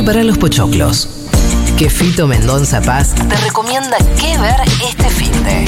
[0.00, 1.10] preparar los pochoclos.
[1.76, 4.56] Que Fito Mendonza Paz te recomienda qué ver
[4.88, 5.66] este fin de.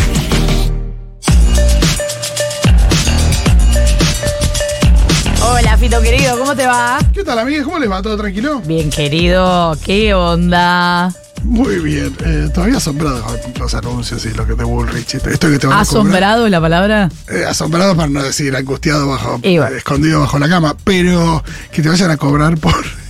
[5.45, 6.99] Hola, Fito querido, ¿cómo te va?
[7.13, 7.65] ¿Qué tal, amigues?
[7.65, 8.01] ¿Cómo les va?
[8.01, 8.63] ¿Todo tranquilo?
[8.65, 11.13] Bien, querido, ¿qué onda?
[11.43, 12.17] Muy bien.
[12.25, 15.15] Eh, todavía asombrado con los anuncios y lo que te Bullrich.
[15.15, 17.11] Esto que te van a ¿Asombrado es la palabra?
[17.29, 19.67] Eh, asombrado para no decir angustiado bajo, bueno.
[19.67, 20.75] escondido bajo la cama.
[20.85, 23.02] Pero que te vayan a cobrar por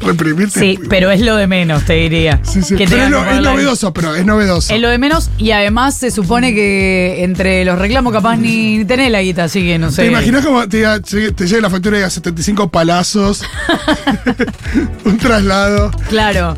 [0.00, 0.60] reprimirte.
[0.60, 2.40] Sí, muy- pero es lo de menos, te diría.
[2.42, 2.76] Sí, sí.
[2.76, 4.74] Que Pero es, novedoso, pero es novedoso.
[4.74, 8.84] Es lo de menos y además se supone que entre los reclamos capaz ni, ni
[8.84, 10.02] tenés la guita, así que no sé.
[10.02, 13.42] ¿Te imaginas cómo te, llega la factura y a 75 palazos?
[15.04, 15.90] un traslado.
[16.08, 16.56] Claro.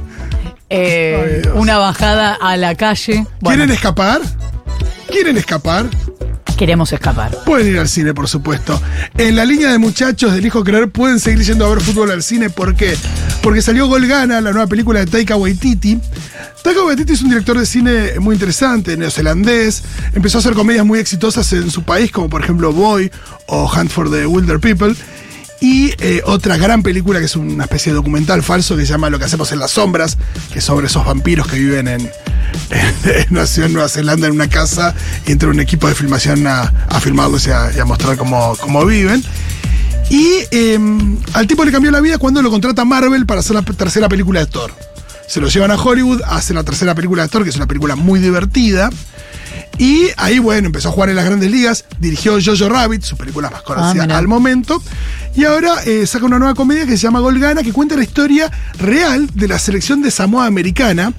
[0.71, 3.27] Eh, Ay, una bajada a la calle.
[3.41, 4.21] Bueno, ¿Quieren escapar?
[5.09, 5.87] ¿Quieren escapar?
[6.57, 7.37] Queremos escapar.
[7.45, 8.81] Pueden ir al cine, por supuesto.
[9.17, 12.23] En la línea de muchachos del Hijo Creer pueden seguir yendo a ver fútbol al
[12.23, 12.51] cine.
[12.51, 12.97] ¿Por qué?
[13.43, 15.99] Porque salió Gol Gana, la nueva película de Taika Waititi.
[16.63, 19.83] Taika Waititi es un director de cine muy interesante, neozelandés.
[20.15, 23.11] Empezó a hacer comedias muy exitosas en su país, como por ejemplo Boy
[23.47, 24.95] o Hunt for the Wilder People.
[25.63, 29.11] Y eh, otra gran película que es una especie de documental falso que se llama
[29.11, 30.19] Lo que hacemos en las sombras,
[30.53, 32.11] que es sobre esos vampiros que viven en, en,
[33.31, 34.95] nació en Nueva Zelanda en una casa
[35.27, 38.57] y entra un equipo de filmación a, a filmarlos y a, y a mostrar cómo,
[38.61, 39.23] cómo viven.
[40.11, 40.79] Y eh,
[41.33, 44.41] al tipo le cambió la vida cuando lo contrata Marvel para hacer la tercera película
[44.41, 44.73] de Thor.
[45.27, 47.97] Se lo llevan a Hollywood, hace la tercera película de Thor, que es una película
[47.97, 48.91] muy divertida.
[49.79, 53.49] Y ahí, bueno, empezó a jugar en las grandes ligas, dirigió Jojo Rabbit, su película
[53.51, 54.19] más conocida mira.
[54.19, 54.83] al momento.
[55.35, 58.03] Y ahora eh, saca una nueva comedia que se llama Gol Gana, que cuenta la
[58.03, 61.13] historia real de la selección de Samoa Americana,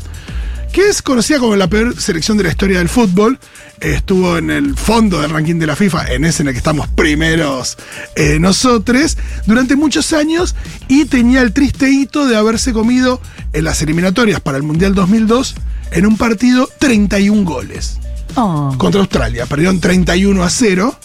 [0.73, 3.39] que es conocida como la peor selección de la historia del fútbol.
[3.79, 6.87] Estuvo en el fondo del ranking de la FIFA, en ese en el que estamos
[6.87, 7.77] primeros
[8.15, 10.55] eh, nosotros, durante muchos años
[10.87, 13.21] y tenía el triste hito de haberse comido
[13.53, 15.55] en las eliminatorias para el Mundial 2002
[15.91, 17.99] en un partido 31 goles
[18.35, 18.73] Oh.
[18.79, 19.45] contra Australia.
[19.45, 20.95] Perdieron 31 a 0.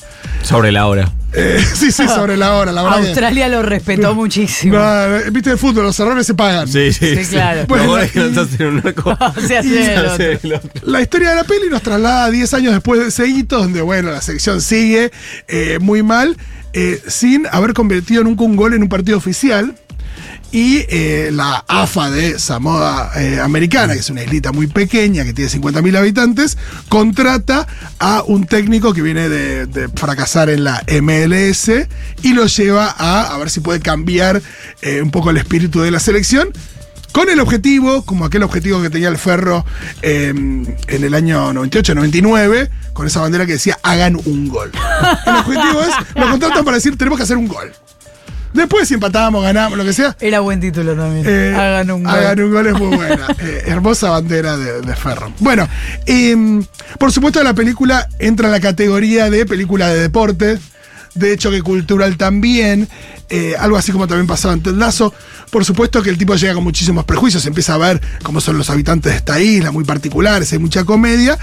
[0.42, 1.12] Sobre la hora.
[1.32, 3.00] Eh, sí, sí, sobre la hora, la verdad.
[3.02, 4.76] que- Australia lo respetó muchísimo.
[4.78, 6.66] No, eh, Viste el fútbol, los errores se pagan.
[6.68, 7.16] Sí, sí.
[7.16, 7.64] Sí, claro.
[7.68, 9.16] Bueno, es que no se hacen un arco.
[9.46, 10.24] Se hace el otro.
[10.42, 10.70] el otro.
[10.84, 13.82] La historia de la peli nos traslada a 10 años después de ese hito, donde,
[13.82, 15.10] bueno, la selección sigue
[15.48, 16.36] eh, muy mal,
[16.72, 19.74] eh, sin haber convertido nunca un gol en un partido oficial.
[20.50, 25.34] Y eh, la AFA de Samoa eh, Americana, que es una islita muy pequeña, que
[25.34, 26.56] tiene 50.000 habitantes,
[26.88, 27.66] contrata
[27.98, 31.70] a un técnico que viene de, fracasar en la MLS
[32.22, 34.40] y lo lleva a, ver si puede cambiar
[34.80, 36.50] eh, un poco el espíritu de la selección.
[37.12, 39.64] Con el objetivo, como aquel objetivo que tenía el Ferro
[40.02, 44.70] eh, en el año 98-99, con esa bandera que decía hagan un gol.
[45.26, 47.72] El objetivo es, lo contratan para decir tenemos que hacer un gol.
[48.58, 50.16] Después si empatamos, ganamos, lo que sea.
[50.20, 51.24] Era buen título también.
[51.28, 52.12] eh, Hagan un gol.
[52.12, 53.26] Hagan un gol es muy buena.
[53.40, 55.32] Eh, hermosa bandera de, de Ferro.
[55.38, 55.68] Bueno,
[56.06, 56.34] eh,
[56.98, 60.58] por supuesto la película entra en la categoría de película de deporte,
[61.14, 62.88] de choque cultural también,
[63.28, 64.74] eh, algo así como también pasaba en Ted.
[65.50, 68.70] Por supuesto que el tipo llega con muchísimos prejuicios, empieza a ver cómo son los
[68.70, 71.38] habitantes de esta isla, muy particulares, hay mucha comedia.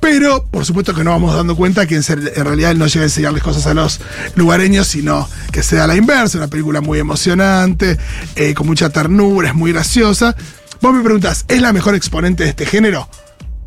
[0.00, 2.86] Pero, por supuesto que no vamos dando cuenta que en, ser- en realidad él no
[2.86, 4.00] llega a enseñarles cosas a los
[4.36, 7.98] lugareños, sino que sea la inversa, una película muy emocionante,
[8.36, 10.36] eh, con mucha ternura, es muy graciosa.
[10.80, 13.08] Vos me preguntás, ¿es la mejor exponente de este género?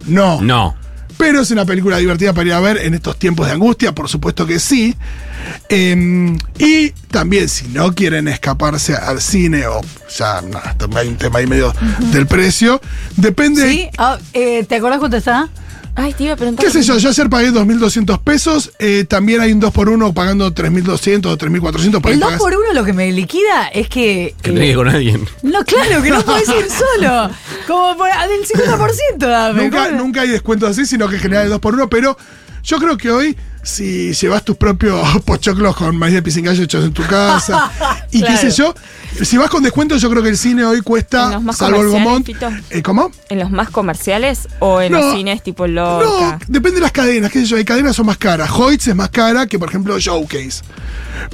[0.07, 0.41] No.
[0.41, 0.75] No.
[1.17, 4.07] Pero es una película divertida para ir a ver en estos tiempos de angustia, por
[4.09, 4.95] supuesto que sí.
[5.69, 9.81] Eh, y también, si no quieren escaparse al cine, o
[10.17, 10.59] ya no,
[10.97, 11.73] hay un tema ahí medio
[12.11, 12.81] del precio,
[13.17, 13.69] depende.
[13.69, 13.89] ¿Sí?
[13.97, 15.49] Ah, eh, ¿Te acordás cuánto está?
[15.95, 16.65] Ay, te iba a preguntar.
[16.65, 16.97] ¿Qué sé yo?
[16.97, 18.71] Yo ayer pagué 2.200 pesos.
[18.79, 22.01] eh, también hay un 2x1 pagando 3.200 o 3.400.
[22.01, 24.33] por ahí El 2 pagás- por 1 lo que me liquida es que.
[24.41, 25.27] Que eh, tenés con alguien.
[25.43, 27.29] no, claro, que no podés ir solo.
[27.67, 29.63] Como por, ah, del 50% dame.
[29.63, 31.87] Nunca, nunca hay descuentos así, sino que en general es 2x1.
[31.89, 32.17] Pero
[32.63, 36.93] yo creo que hoy, si llevas tus propios pochoclos con maíz de pisingallo hechos en
[36.93, 37.71] tu casa
[38.11, 38.35] y Claro.
[38.41, 38.73] qué sé yo,
[39.23, 42.27] si vas con descuento, yo creo que el cine hoy ¿En cuesta, salvo el Gomont.
[42.69, 43.11] Eh, ¿Cómo?
[43.29, 46.39] ¿En los más comerciales o en No, los cines tipo No, Lorca?
[46.47, 48.49] depende de las cadenas, qué sé yo, hay cadenas son más caras.
[48.51, 50.61] Hoyts es más cara que, por ejemplo, Showcase.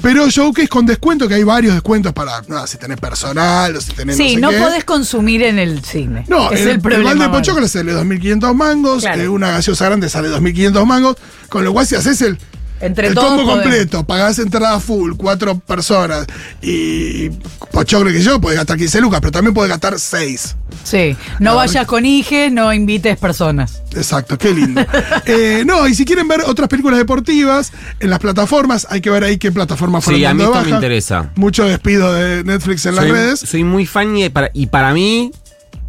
[0.02, 3.94] Pero Showcase con descuento, que hay varios descuentos para, nada, si tenés personal o si
[3.94, 4.58] tenés Sí, sé no qué.
[4.60, 6.26] podés consumir en el cine.
[6.28, 7.04] No, es el, el, problema.
[7.06, 7.44] balde de bueno.
[7.44, 9.22] pochoclo sale 2.500 mangos, Claro.
[9.22, 11.16] eh, una gaseosa grande sale 2.500 mangos,
[11.50, 12.38] con lo cual si haces el,
[12.82, 13.64] Entre el todos combo podemos.
[13.64, 16.26] completo, pagás entrada full, cuatro personas
[16.62, 17.30] y
[17.72, 20.56] pochoclo que yo, podés gastar 15 lucas, pero también podés gastar 6.
[20.84, 21.18] Sí.
[21.40, 23.82] No vayas con hijes, no invites personas.
[23.96, 24.86] Exacto, qué lindo.
[25.26, 29.24] Eh, no, y si quieren ver otras películas deportivas en las plataformas, hay que ver
[29.26, 30.76] ahí qué plataformas fueron Sí, a mí dando esto me baja.
[30.84, 31.32] interesa.
[31.36, 33.40] Mucho despido de Netflix en las soy, redes.
[33.42, 35.32] soy muy fan y para, y para mí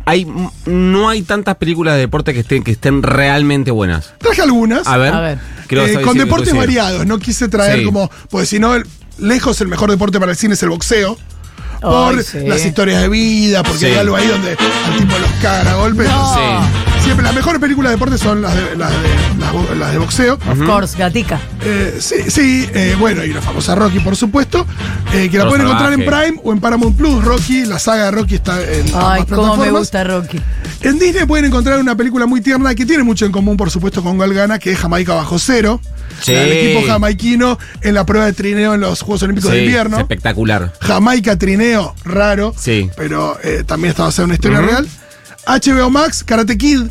[0.08, 0.26] hay,
[0.66, 4.14] no hay tantas películas de deporte que estén, que estén realmente buenas.
[4.18, 4.86] Traje algunas.
[4.86, 5.12] A ver.
[5.12, 5.38] A ver.
[5.66, 7.04] quiero eh, con deportes variados.
[7.06, 7.84] No quise traer Sí.
[7.84, 8.10] como.
[8.30, 8.72] Pues si no,
[9.18, 11.18] lejos el mejor deporte para el cine es el boxeo.
[11.80, 12.38] Por Ay, sí.
[12.46, 13.86] las historias de vida, porque Sí.
[13.86, 16.08] hay algo ahí donde al tipo los cagan a golpes.
[16.08, 16.34] No.
[16.34, 16.40] Sí.
[17.08, 19.08] Siempre las mejores películas de deporte son las de, las de,
[19.40, 20.34] las bo- las de boxeo.
[20.34, 21.40] Of course, gatica.
[21.62, 24.66] Eh, sí, sí eh, bueno, y la famosa Rocky, por supuesto,
[25.14, 26.00] eh, que la pueden encontrar en.
[26.04, 27.24] Prime o en Paramount Plus.
[27.24, 29.72] Rocky, la saga de Rocky está en Ay, ambas cómo me plataformas.
[29.80, 30.40] gusta Rocky.
[30.82, 34.02] En Disney pueden encontrar una película muy tierna que tiene mucho en común, por supuesto,
[34.02, 35.80] con Galgana, que es Jamaica bajo cero.
[36.20, 36.34] Sí.
[36.34, 39.96] El equipo jamaiquino en la prueba de trineo en los Juegos Olímpicos de Sí, Invierno.
[39.96, 40.74] es espectacular.
[40.82, 42.54] Jamaica trineo, raro.
[42.58, 42.90] Sí.
[42.98, 44.86] Pero eh, también está basada en una historia real.
[45.46, 46.82] HBO Max, Karate Kid.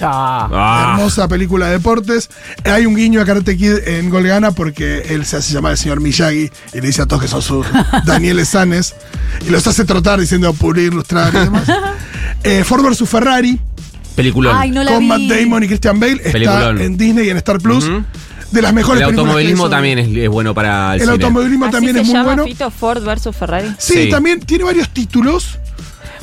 [0.00, 2.30] Ah, hermosa película de deportes.
[2.64, 6.00] Hay un guiño a Karate Kid en Golgana porque él se hace llamar el señor
[6.00, 7.66] Miyagi y le dice a todos que son sus
[8.04, 8.94] Daniel Sanes
[9.46, 11.64] y los hace trotar diciendo pulir, lustrar y demás.
[12.46, 13.58] Eh, Ford vs Ferrari
[14.16, 14.54] peliculón.
[14.54, 15.06] Ay, no la con vi.
[15.06, 17.90] Matt Damon y Christian Bale está en Disney y en Star Plus.
[18.50, 21.12] De las mejores el automovilismo también es, es bueno para el, El cine.
[21.12, 22.44] automovilismo ¿Así también se es muy llama bueno.
[22.44, 23.74] Fito Ford versus Ferrari?
[23.78, 24.10] Sí, Sí.
[24.10, 25.58] también tiene varios títulos.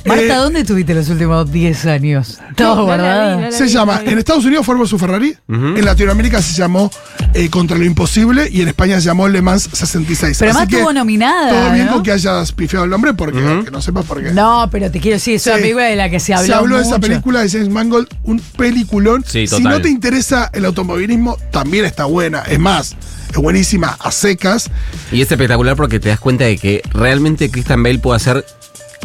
[0.06, 2.39] Marta, Eh, ¿dónde estuviste los últimos 10 años?
[2.56, 6.92] Todo no Se vi, llama, en Estados Unidos fue vs Ferrari, en Latinoamérica se llamó
[7.33, 10.38] eh, Contra lo Imposible y en España se llamó Le Mans 66.
[10.39, 11.50] Pero Así además estuvo nominada.
[11.50, 11.94] Todo bien ¿no?
[11.94, 13.39] con que hayas pifiado el nombre, porque
[13.71, 14.31] no sepas por qué.
[14.31, 15.62] No, pero te quiero decir, es una Sí.
[15.62, 16.48] película de la que se habló.
[16.48, 19.24] Se habló de esa película de James Mangold, un peliculón.
[19.27, 19.71] Sí, si total.
[19.74, 22.39] no te interesa el automovilismo, también está buena.
[22.42, 22.95] Es más,
[23.30, 24.69] es buenísima a secas.
[25.12, 28.45] Y es espectacular porque te das cuenta de que realmente Christian Bale puede hacer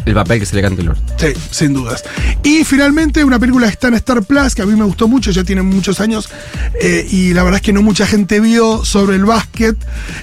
[0.07, 1.01] el papel que se le cante el orto.
[1.17, 2.03] Sí, sin dudas.
[2.43, 5.31] Y finalmente una película que está en Star Plus, que a mí me gustó mucho,
[5.31, 6.29] ya tiene muchos años,
[6.81, 9.75] eh, y la verdad es que no mucha gente vio sobre el básquet.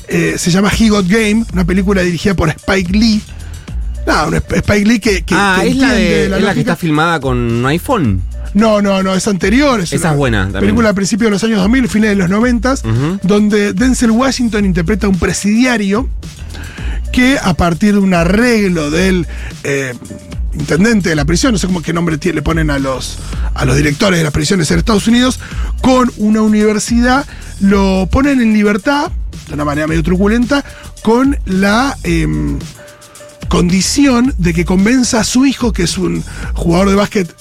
[0.08, 3.20] Eh, se llama He Got Game, una película dirigida por Spike Lee.
[4.06, 6.60] No, un Spike Lee que, que- ah, que es la, de, es la que lógica.
[6.60, 8.22] está filmada con un iPhone.
[8.52, 9.80] No, no, no, es anterior.
[9.80, 10.60] Es Esa es buena también.
[10.60, 13.18] Película a principios de los años 2000, fines de los 90, Ujú.
[13.22, 16.08] donde Denzel Washington interpreta a un presidiario
[17.14, 19.26] que a partir de un arreglo del
[19.62, 19.94] eh,
[20.52, 23.18] intendente de la prisión, no sé cómo qué nombre le ponen a los,
[23.54, 25.38] a los directores de las prisiones en Estados Unidos,
[25.80, 27.24] con una universidad,
[27.60, 29.10] lo ponen en libertad,
[29.48, 30.64] de una manera medio truculenta,
[31.02, 31.96] con la...
[32.02, 32.58] em,
[33.48, 36.24] condición de que convenza a su hijo, que es un
[36.54, 37.32] jugador de básquet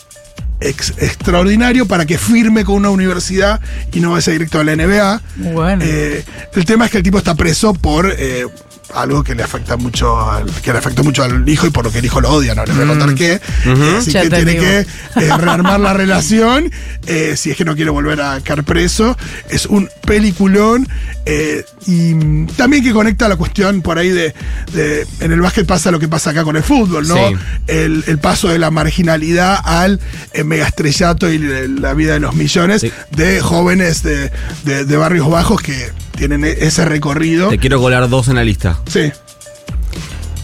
[0.59, 3.59] ex- extraordinario, para que firme con una universidad
[3.91, 5.21] y no vaya directo a la NBA.
[5.53, 5.83] Bueno.
[5.83, 6.23] Eh,
[6.53, 8.45] el tema es que el tipo está preso por eh,
[8.95, 11.91] algo que le afecta mucho al, que le afectó mucho al hijo y por lo
[11.91, 13.33] que el hijo lo odia, no les voy a contar qué.
[13.33, 14.63] Eh, así Ya que tiene digo.
[14.63, 14.85] que eh,
[15.37, 16.71] rearmar la relación
[17.07, 19.17] eh, si es que no quiere volver a caer preso.
[19.49, 20.87] Es un peliculón
[21.25, 24.33] eh, y también que conecta la cuestión por ahí de,
[24.73, 27.15] de- en el básquet pasa lo que pasa acá con el fútbol, ¿no?
[27.15, 27.35] Sí.
[27.67, 29.99] El, el paso de la marginalidad al
[30.33, 32.91] eh, megaestrellato y la vida de los millones Sí.
[33.11, 34.31] de jóvenes de,
[34.65, 37.49] de- de barrios bajos que tienen e- ese recorrido.
[37.49, 38.79] Te quiero colar dos en la lista.
[38.87, 39.11] Sí.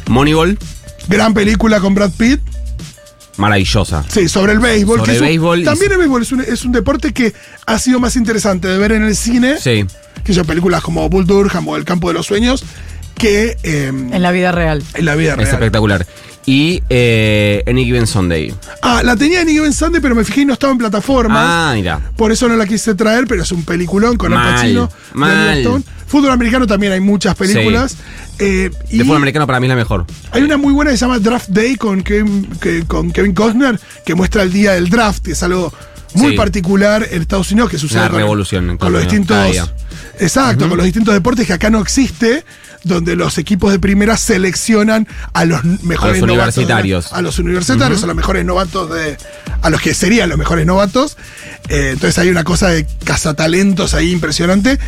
[0.07, 0.57] Moneyball,
[1.07, 2.39] Gran película con Brad Pitt.
[3.39, 4.03] Maravillosa.
[4.07, 4.99] Sí, sobre el béisbol.
[4.99, 7.33] Sobre que es un- béisbol y- también el béisbol es un, es un deporte que
[7.65, 9.85] ha sido más interesante de ver en el cine Sí.
[10.23, 12.63] que son películas como Bull Durham o El campo de los sueños
[13.15, 14.83] que eh, En la vida real.
[14.93, 15.49] en la vida Es real.
[15.49, 16.05] espectacular.
[16.51, 18.51] Y eh, Any Given Sunday.
[18.81, 21.37] Ah, la tenía en Even Sunday, pero me fijé y no estaba en plataformas.
[21.47, 21.99] Ah, mira.
[22.15, 25.59] Por eso no la quise traer, pero es un peliculón con Al Pacino, mal.
[25.59, 25.83] Stone.
[26.07, 27.97] Fútbol americano también hay muchas películas.
[28.39, 30.07] Eh, y De fútbol americano para mí es la mejor.
[30.31, 33.79] hay una muy buena que se llama Draft Day con Kevin, que- con Kevin Costner,
[34.03, 35.71] que muestra el día del draft, que es algo
[36.15, 36.35] muy Sí.
[36.37, 39.37] particular en Estados Unidos que sucede Una con, revolución en con los distintos.
[40.19, 42.43] Exacto, con los distintos deportes que acá no existe,
[42.83, 47.13] donde los equipos de primera seleccionan a los mejores A los novatos de la- universitarios.
[47.13, 49.17] a los universitarios, a los mejores novatos de.
[49.61, 51.17] a los que serían los mejores novatos.
[51.67, 54.79] Eh, entonces hay una cosa de cazatalentos ahí impresionante.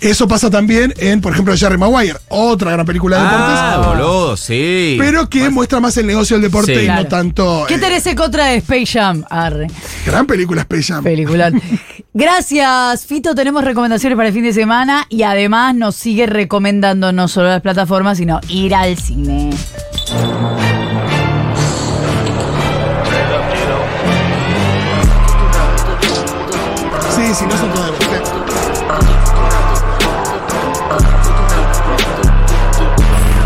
[0.00, 4.02] Eso pasa también en, por ejemplo, Jerry Maguire, otra gran película de Ah, deportes.
[4.04, 4.96] boludo, sí.
[4.98, 6.84] Pero que muestra más el negocio del deporte Sí.
[6.84, 7.08] y no Claro.
[7.08, 7.64] tanto.
[7.68, 9.24] ¿Qué eh, en contra de Space Jam?
[9.30, 9.68] Arre.
[10.04, 11.04] gran película Space Jam.
[11.04, 11.50] Película.
[12.14, 13.34] Gracias, Fito.
[13.34, 17.60] Tenemos recomendaciones para el fin de semana y además nos sigue recomendando no solo las
[17.60, 19.50] plataformas, sino ir al cine.
[27.10, 28.05] Sí, sí, no son todas.